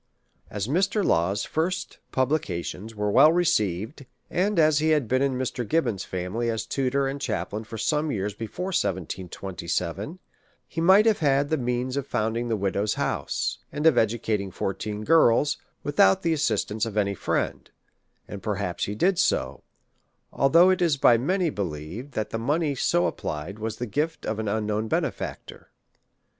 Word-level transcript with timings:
As 0.49 0.67
Mr. 0.67 1.03
Law's 1.05 1.45
first 1.45 1.99
publications 2.11 2.95
were 2.95 3.11
well 3.11 3.31
received, 3.31 4.07
and 4.31 4.57
as 4.57 4.79
he 4.79 4.89
had 4.89 5.07
been 5.07 5.21
in 5.21 5.35
Mr. 5.37 5.63
Gibbon's 5.63 6.05
family 6.05 6.49
as 6.49 6.65
tutor 6.65 7.07
and 7.07 7.21
chaplain 7.21 7.65
for 7.65 7.77
some 7.77 8.11
years 8.11 8.33
before 8.33 8.69
1727, 8.73 10.17
he 10.67 10.81
might 10.81 11.05
have 11.05 11.19
had 11.19 11.49
the 11.49 11.55
means 11.57 11.97
of 11.97 12.07
founding 12.07 12.47
the 12.49 12.55
widows' 12.57 12.95
house, 12.95 13.59
and 13.71 13.85
of 13.85 13.95
educating 13.95 14.49
fourteen 14.49 15.03
girls, 15.03 15.59
without 15.83 16.23
the 16.23 16.33
assistance 16.33 16.87
of 16.87 16.97
any 16.97 17.13
friend; 17.13 17.69
and 18.27 18.41
perhaps 18.41 18.85
he 18.85 18.95
did 18.95 19.19
so, 19.19 19.61
although 20.33 20.71
it 20.71 20.81
is 20.81 20.97
by 20.97 21.15
many 21.15 21.51
believed, 21.51 22.13
that 22.13 22.31
the 22.31 22.39
money 22.39 22.73
so 22.73 23.05
applied 23.05 23.59
was 23.59 23.77
the 23.77 23.85
gift 23.85 24.25
of 24.25 24.39
an 24.39 24.47
unknown 24.47 24.87
benefactor. 24.87 25.69